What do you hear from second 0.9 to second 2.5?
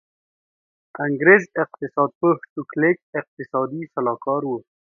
انګرېز اقتصاد پوه